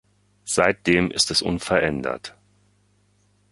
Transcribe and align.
Seitdem 0.45 1.11
ist 1.11 1.29
es 1.29 1.43
unverändert. 1.43 2.35